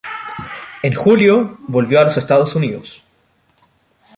[0.81, 3.03] En julio volvió a los Estados Unidos.